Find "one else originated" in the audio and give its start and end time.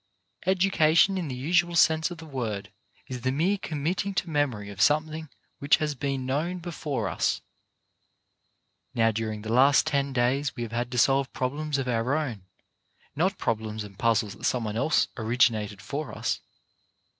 14.63-15.83